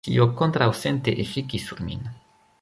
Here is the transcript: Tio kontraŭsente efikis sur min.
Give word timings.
Tio 0.07 0.25
kontraŭsente 0.39 1.15
efikis 1.25 1.69
sur 1.69 1.85
min. 1.91 2.11